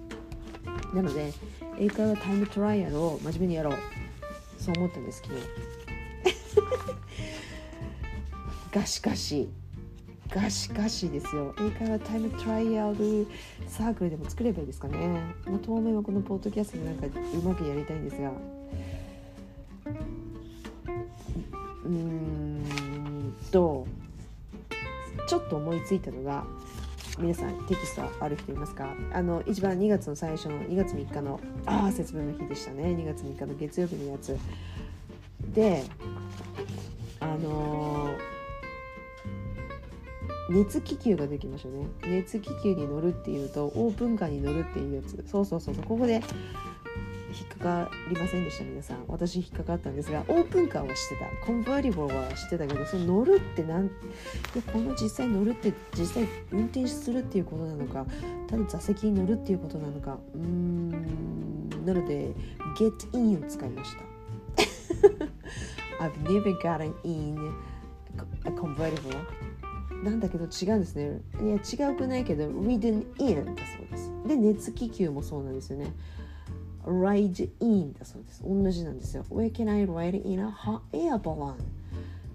[0.95, 1.33] なので、
[1.79, 3.75] 英会話タイムトライアルを真面目にやろう。
[4.59, 5.43] そう思ったんです、昨日。
[8.73, 9.51] がしかし、
[10.30, 11.54] がしかしですよ。
[11.60, 13.28] 英会話タイムトライアル
[13.68, 15.08] サークルでも作ればいいですかね。
[15.46, 18.32] まあ、当面はこのポッドキャストでなんかうまくやりたいんですが。
[21.86, 23.88] うーんと
[25.28, 26.46] ちょっと思いついたのが
[27.18, 28.94] 皆さんテキストある人いますか？
[29.12, 34.38] あの一番2月の最初の2月3日のああ節分の日でしたね2月3日の月曜日のやつ
[35.54, 35.84] で
[37.20, 38.39] あのー、
[40.50, 41.88] 熱気球ができましたね。
[42.04, 45.24] 熱気球に乗るっていうとオープンカーに乗るっていうやつ。
[45.30, 45.84] そうそうそうそう。
[45.86, 49.04] ここで引っかかりませんでした皆さん。
[49.08, 51.46] 私引っかかったんですがオープンカーはしてた。
[51.46, 53.94] コンバーティブルはしてたけどその乗るってなんで
[54.74, 58.06] この実際乗るって実際運転するっていうことなのか
[58.48, 61.86] ただ座席に乗るっていうことなのかうーん。
[61.86, 62.34] なので
[62.78, 64.10] get in を使いました。
[66.04, 67.38] I've never gotten in
[68.46, 69.49] a convertible.
[70.04, 71.22] なんだけど違うんですね。
[71.42, 74.12] いや違うくないけど ridden in だそうです。
[74.28, 75.94] で熱気球もそうなんですよね。
[76.86, 78.44] ride in だそうです。
[78.44, 79.26] 同じなんですよ。
[79.30, 81.56] Where can I ride in a hot air balloon?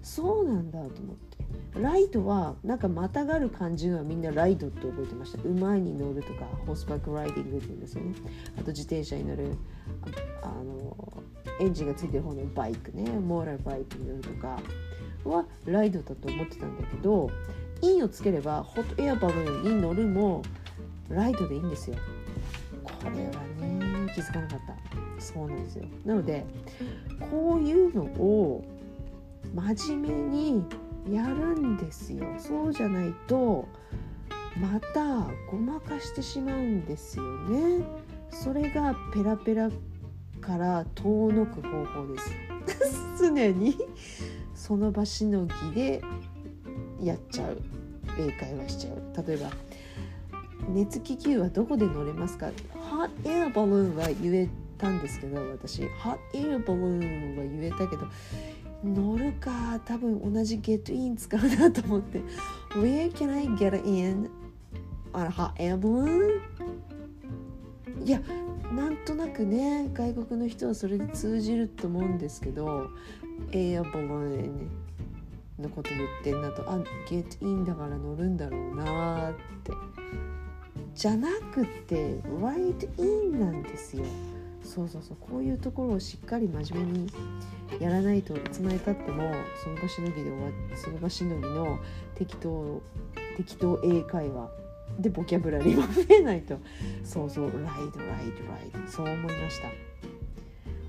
[0.03, 1.35] そうなんだと思って。
[1.79, 5.41] ライドはなんかまたがる感じはみんなライドって覚えてました。
[5.43, 8.13] 馬に乗るとかホースバックライディングって言うんですよね。
[8.57, 9.55] あと自転車に乗る
[10.41, 11.23] あの
[11.59, 13.09] エンジンがついてる方のバイクね。
[13.09, 14.59] モーラーバイクに乗るとか。
[15.25, 17.29] はライドだと思ってたんだけど
[17.81, 20.43] インをつければホットエアバルーンに乗るも
[21.09, 21.97] ライドでいいんですよ。
[22.83, 25.21] これはね気づかなかった。
[25.21, 25.85] そうなんですよ。
[26.05, 26.45] なので
[27.31, 28.63] こういうのを
[29.53, 30.63] 真面目に
[31.09, 32.25] やるんですよ。
[32.37, 33.67] そうじゃないと
[34.59, 37.83] またごまかしてしまうんですよね。
[38.31, 39.69] それがペラペラ
[40.41, 42.31] から遠のく方法です。
[43.19, 43.77] 常に。
[44.65, 46.01] その場しのぎで
[46.99, 47.61] やっちゃう
[48.17, 49.27] 英会話しちゃう。
[49.27, 49.51] 例えば
[50.69, 54.49] 熱気球はどこで乗れますか？Hot air balloon は言え
[54.79, 55.83] たんですけど私。
[55.83, 58.07] Hot air balloon は言えたけど
[58.83, 62.19] 乗るか多分同じ get in 使うなと思って。
[62.71, 64.31] Where can I get in
[65.13, 66.41] on a hot air balloon?
[68.03, 68.19] いや
[68.71, 72.89] なんとなくね外国の人はそれで通じると思うんですけど
[73.51, 74.69] エアバロン
[75.59, 76.63] のこと言ってんなと。
[76.69, 79.71] あ get in だから乗るんだろうなって。
[80.93, 84.03] じゃなくて right in なんですよ。
[84.63, 85.17] そうそうそう。
[85.19, 87.11] こういうところをしっかり真面目に
[87.79, 90.37] やらないといつまでたってもその場しのぎで終わ
[90.75, 91.79] その場しのぎの
[92.15, 92.81] 適当
[93.37, 94.49] 適当英会話。
[94.99, 96.57] でボキャブラリーも増えないと。
[97.03, 97.45] そうそう。
[97.45, 98.91] ライドライドライド。
[98.91, 99.67] そう思いました。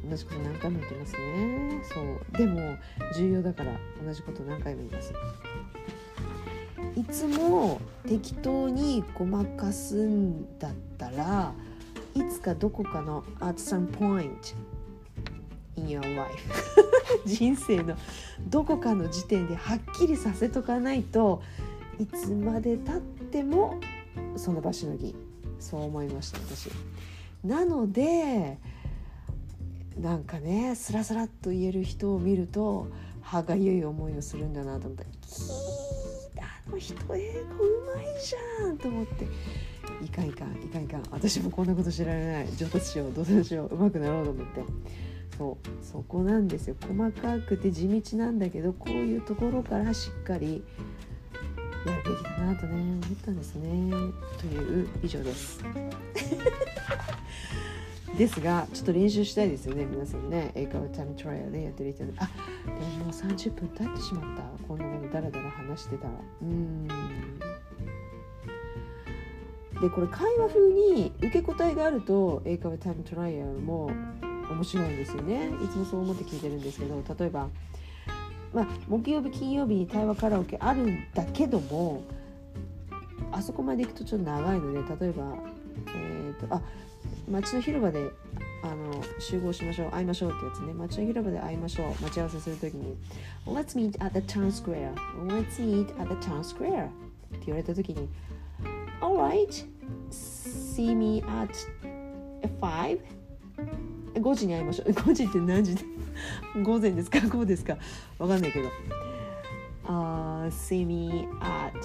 [0.08, 1.80] 同じこと何回も言ってますね。
[1.82, 2.38] そう。
[2.38, 2.76] でも
[3.16, 3.72] 重要だから
[4.04, 5.12] 同じこと何回も言います。
[6.96, 11.52] いつも適当にごまかすんだったら
[12.14, 14.54] いつかどこかの at some point
[15.76, 16.32] in your life
[17.26, 17.96] 人生の
[18.48, 21.42] どこかの時点ではっきりさせとかないと
[21.98, 23.78] いつまでたっても
[24.36, 25.14] その場しのぎ。
[25.58, 26.70] そう思いました私。
[27.44, 28.58] なので
[30.00, 32.88] なんかねスラスラっと言える人を見ると
[33.22, 35.04] 歯がゆい思いをするんだなと思った
[36.42, 39.24] あの人英語うまいじゃんと思って
[40.04, 42.48] いかんいかんいかいかん私もこんなこと知られない。
[42.56, 44.64] 上達しようどうしよううまくなろうと思って
[45.38, 46.76] そうそこなんですよ。
[46.80, 50.62] 細かくて地道なんだけどこういうところからしっかり
[51.86, 53.90] やるべきだなとね思ったんですね。
[54.38, 55.60] という以上です。
[58.16, 60.50] ですがちょっと練習したいですよね皆さんね。
[60.54, 62.12] 英会話タイムトライアルでやってる人で。
[62.16, 62.28] あ
[62.64, 64.42] でももう30分経ってしまった。
[64.66, 66.10] こんなものダラダラ話してたら。
[66.42, 66.88] うん。
[69.80, 73.90] でこれ会話風に受け答えがあると英会話タイムトライアルも
[74.50, 75.50] 面白いんですよね。
[75.62, 77.48] いつもそう思って聞いてるんですけど例えば
[78.54, 82.02] まあ、木曜日金曜日に対話カラオケあるんだけども
[83.30, 85.24] あそこまで行くとちょっと長いので例えば、
[85.94, 86.62] えーと、あ
[87.28, 88.10] 街の広場で
[88.62, 90.72] あの集合しましょう会いましょうってやつね。
[90.74, 92.96] 街の広場で会いましょう待ち合わせするときに
[93.46, 94.92] Let's meet at the town square.
[95.26, 96.86] Let's meet at the town square.
[96.86, 96.90] っ
[97.38, 98.08] て言われたときに
[99.00, 99.66] Alright
[100.10, 101.52] see me at
[102.60, 103.00] 5
[104.14, 104.90] 5時に会いましょう。
[104.92, 105.74] 5時って何時？
[105.76, 105.82] で
[106.64, 107.20] 午前ですか？
[107.28, 107.76] 午後ですか？
[108.18, 108.68] わかんないけど。
[109.86, 111.78] Uh, see me at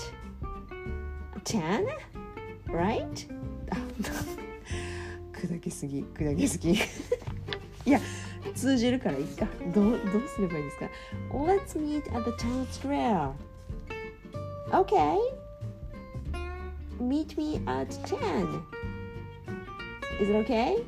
[1.44, 1.86] 10?
[2.68, 3.28] Right?
[5.42, 6.74] 砕けすぎ砕けすぎ。
[7.86, 8.00] いや
[8.54, 9.48] 通じるからいいか。
[9.74, 10.90] どうどうすればいいですか
[11.32, 13.32] ？Let's meet at the town square.
[14.72, 15.18] Okay.
[17.00, 18.62] Meet me at 10
[20.22, 20.84] Is it okay?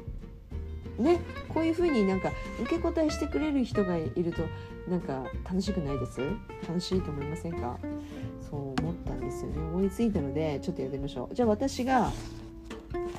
[1.00, 4.44] ねこういうふうになんか受け答えしてくれる人がいると
[4.88, 6.22] なんか楽しくないです？
[6.68, 7.80] 楽しいと思いませんか？
[8.50, 9.58] そう思ったんですよね。
[9.60, 11.36] 思いついたのでちょっとやってみましょう。
[11.36, 12.12] じゃあ私が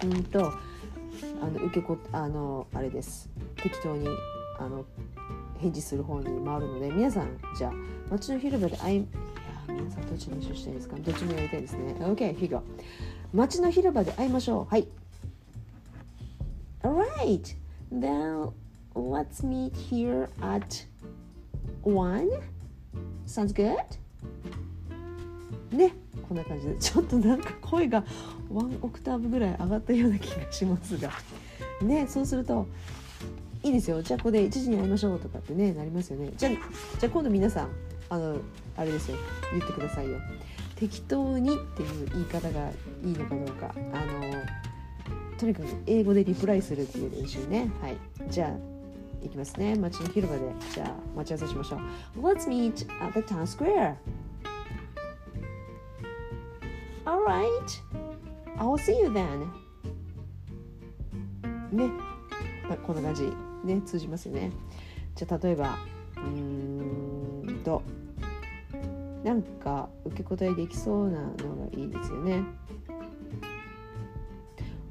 [0.05, 0.53] うんと
[1.45, 3.29] あの受けこあのあれです。
[3.57, 4.09] 適当に
[4.59, 4.85] あの
[5.59, 7.73] 返事する方に回るので皆さんじゃあ
[8.11, 9.01] 街の広場で会いい
[9.69, 10.97] や皆さんどっち練習したいですか？
[10.97, 11.95] どっちもやりたいですね。
[12.01, 12.63] OK ヒゴ
[13.35, 14.65] 街の広場で会いましょう。
[14.71, 14.89] はい。
[16.83, 17.57] Alright.
[17.93, 18.51] Then
[18.95, 20.87] let's meet here at
[21.83, 22.29] one.
[23.27, 23.77] Sounds good?
[25.73, 28.05] ね、こんな感じでちょっとなんか声が
[28.51, 31.11] ワンオクターブぐらい上がったような気がしますが
[31.83, 32.67] ね、そうすると
[33.63, 34.03] いいですよ。
[34.03, 36.33] じゃあここで1時に会いましょうとかってねなりますよね。
[36.37, 36.59] じゃじゃ
[37.05, 37.69] あ今度皆さん
[38.11, 38.39] あの
[38.77, 39.17] あれですよ
[39.53, 40.19] 言ってくださいよ。
[40.77, 42.71] 適当にっていう言い方が
[43.03, 44.65] いいのかどうかあの
[45.39, 47.71] とにかく英語でリプライするっていう練習ね。
[47.81, 47.97] はい。
[48.31, 48.51] じゃあ、
[49.23, 49.75] 行きますね。
[49.77, 50.43] 街の広場で。
[50.73, 51.77] じゃあ、待ち合わせしましょ
[52.17, 52.21] う。
[52.21, 53.95] Let's meet at the town square.
[57.15, 57.81] Alright.
[58.59, 59.47] I'll see you then.
[61.71, 61.91] ね。
[62.87, 63.33] こんな感じ。
[63.65, 64.51] ね、通じますよね。
[65.15, 65.77] じゃあ、例えば、
[66.17, 67.83] うーんと、
[69.23, 71.31] なんか受け答えできそうなの
[71.71, 72.43] がいいですよね。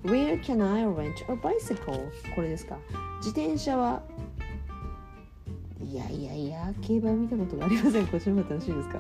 [0.04, 2.10] Where can I rent a bicycle?
[2.36, 2.78] これですか
[3.18, 4.02] 自転車は
[5.82, 9.00] いやいやいや競馬見たことがありませんこっちの方が楽しいですか？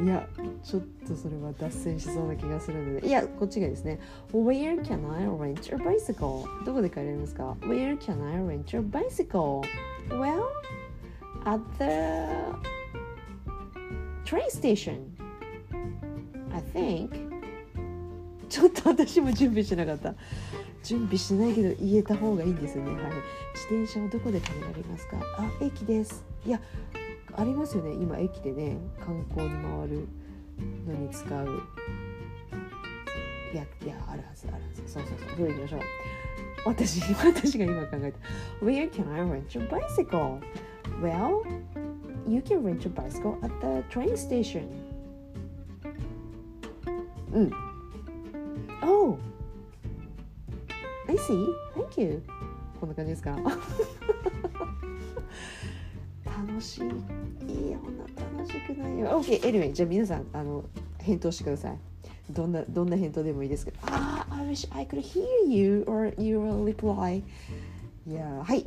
[0.00, 0.28] いや
[0.62, 3.08] ちょっとそれは脱線しそうな気がするので。
[3.08, 3.98] いやこっちがですね。
[4.32, 6.64] Where can I rent a bicycle?
[6.64, 9.62] どこで借りれますか？Where can I rent a bicycle?
[10.10, 10.44] Well,
[11.44, 11.84] at the
[14.24, 14.98] train station
[16.52, 17.28] I think.
[18.48, 20.14] ちょっと私も準備しなかった。
[20.84, 22.92] 準備しないけど言えた方がいいんですよね。
[22.92, 23.12] はい。
[23.54, 25.16] 自転車はどこで借りられますか？
[25.38, 26.24] あ駅です。
[26.46, 26.60] いや
[27.38, 30.08] ありますよね今駅でね観光に回る
[30.86, 31.62] のに使う
[33.52, 35.80] いやいやあるはずあるはずそうそうそうどれ行きましょう
[36.66, 40.40] 私私が今考えた Where can I rent your bicycle?
[41.00, 41.44] Well,
[42.26, 44.68] you can rent your bicycle at the train station
[47.32, 47.52] うん
[48.82, 49.16] Oh!
[51.08, 51.46] I see.
[51.74, 52.22] Thank you.
[52.80, 53.36] こんな感じですか
[56.24, 57.27] 楽しい。
[57.48, 59.20] いや、こんな楽しくないよ。
[59.20, 60.64] OK, anyway, じゃあ皆さん、あの、
[60.98, 61.78] 返答してください。
[62.30, 63.78] どんな、どんな返答でもいいですけど。
[63.82, 67.22] あ、I wish I could hear you or your reply.
[68.08, 68.64] いやーはい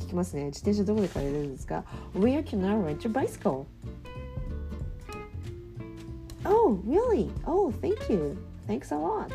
[0.00, 1.84] 聞きますね自転車どこで借りれるんですか
[2.14, 3.64] ？Where can I rent your bicycle?
[6.44, 7.30] Oh really?
[7.46, 8.36] Oh thank you
[8.66, 9.30] Thanks a lot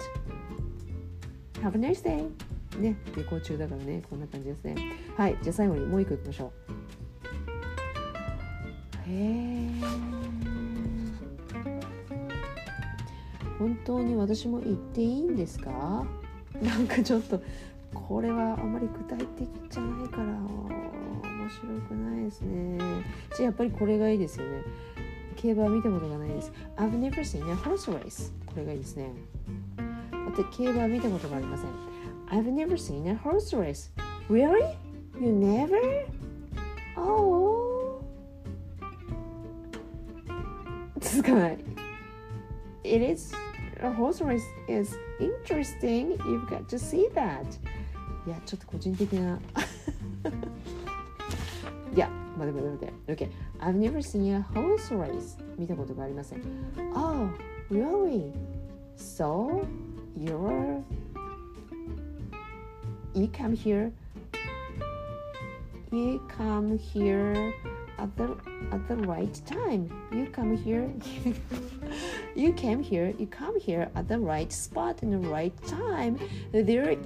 [1.61, 2.29] Have a nice day
[2.77, 4.75] ね旅行中だからねこんな感じですね
[5.15, 6.71] はいじゃあ最後にもう一個いきましょう
[13.59, 16.05] 本当に私も行っていいんですか？
[16.61, 17.41] なんかちょっと
[17.93, 22.77] これはあまり具体的じゃないから面白くないですね。
[23.35, 24.63] じゃあやっぱりこれがいいですよね。
[25.35, 26.51] 競馬は見たことがないです。
[26.77, 29.11] I've never seen a horse race これがいいですね。
[30.25, 31.69] 私競馬は見たことがありません。
[32.29, 33.91] I've never seen a horse race
[34.29, 34.75] Really?
[35.19, 36.05] You never?
[36.95, 37.70] Oh.
[41.10, 41.58] 続かない
[42.84, 43.34] It is
[43.80, 47.42] a horse race is interesting you've got to see that
[48.26, 49.38] いやちょっと個人的な
[51.94, 53.30] いや待って待って待って OK
[53.60, 56.42] I've never seen a horse race 見たことがありません
[56.94, 57.28] Oh
[57.70, 58.32] really
[58.96, 59.66] so
[60.18, 60.82] you're
[63.14, 63.90] you come here
[65.92, 67.52] you come here
[68.00, 68.36] at the
[68.72, 70.90] at the right time you come here
[72.34, 76.18] you came here you come here at the right spot in the right time
[76.52, 76.96] there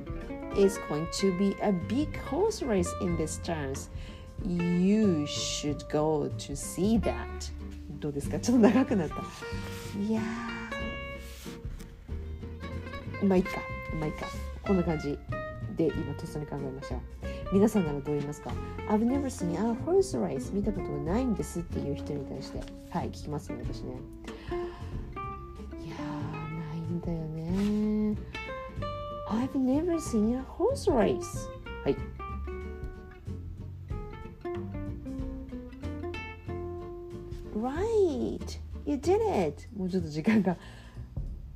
[0.56, 3.90] is going to be a big horse race in this chance
[4.44, 7.52] you should go to see that
[8.00, 9.14] どうですかちょっと長くなった
[10.00, 13.60] いやーまあいいか
[13.94, 14.26] まあいいか
[14.62, 15.18] こんな感じ
[15.76, 18.51] で今とっさに考えました 皆さんならどう言いますか
[18.89, 22.59] ？I've never seen a horse race 見たことがないんですっていう人に対して。
[22.89, 23.93] はい聞きますね私ね。
[25.85, 28.17] いやないんだよね。
[29.29, 31.49] I've never seen a horse race
[31.83, 31.95] はい。
[37.55, 40.57] Right you did it もうちょっと時間が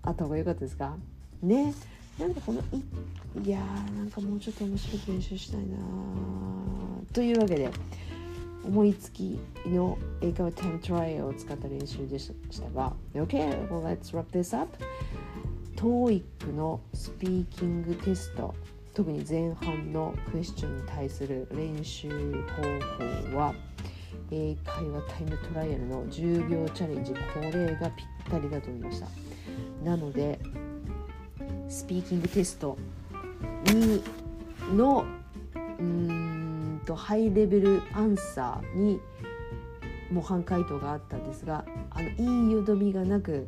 [0.03, 0.95] あった方が良かったですか？
[1.41, 1.73] ね。
[2.17, 2.83] なんかこのい
[3.43, 5.77] いやーなんかもうちょっと面白く練習したいな
[7.13, 7.69] というわけで
[8.65, 12.31] 思いつきの英会話タイムトライを使った練習でし
[12.61, 14.77] たが OK, well let's wrap this up
[15.75, 18.53] TOEIC のスピーキングテスト
[18.93, 23.53] 特に前半のクエスチョンに対する練習方法は
[24.31, 29.07] 英会話タイムトライアルの10秒チャレンジこれがぴったりだと思いました。
[29.83, 30.39] なので
[31.69, 32.77] スピーキングテスト
[33.65, 34.03] に
[34.75, 35.05] の
[35.79, 38.99] うんとハイレベルアンサーに
[40.11, 43.47] 模範回答があったんですがあのいいよどみがなく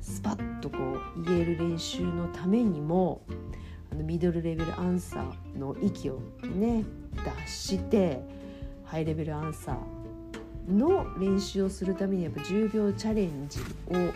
[0.00, 0.76] スパッとこ
[1.16, 3.22] う言える練習のためにも
[3.92, 8.20] あのミドルレベルアンサーの息をね出して
[8.84, 14.12] ハイレベルアンサーの練習をするためにやっぱ10秒チャレンジを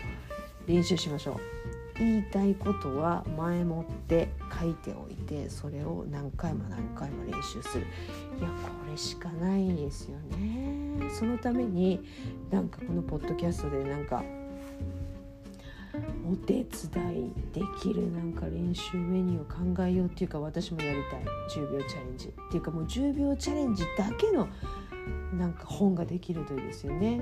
[0.67, 1.58] 練習しましょう。
[1.99, 4.29] 言いたいことは前もって
[4.59, 7.85] 書いておいてそれを何回も何回も練習する。
[8.39, 11.09] いやこれしかないですよね。
[11.11, 12.01] そのために
[12.49, 14.23] なんかこのポッドキャストでなんか
[16.31, 16.65] お手伝い
[17.53, 21.23] できるなんか練習メニューを考えようっていうか私もやりたい。
[21.49, 22.27] 10秒チャレンジ。
[22.27, 24.47] っていうかもう10秒チャレンジだけの
[25.33, 27.19] なんか本ができるといいですよね。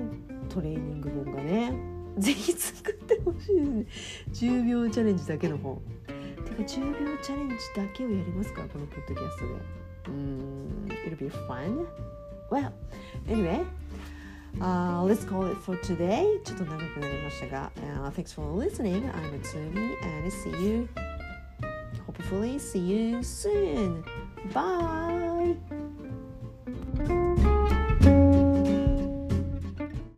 [0.48, 1.97] トレーニング本がね。
[2.18, 3.86] ぜひ作ってほしいですね
[4.32, 5.80] 10秒チャレンジだけの本
[6.44, 9.52] てか10秒チャレンジだけをやりますかこのポッドキャストで
[10.08, 11.86] うん it'll be fun
[12.50, 12.72] well
[13.28, 13.64] anyway
[14.60, 20.88] Uh, let's call it for today ちょっと長くなりましたが、uh, Thanks for listening I'm Atsumi and see you
[22.06, 24.02] hopefully see you soon
[24.52, 25.87] bye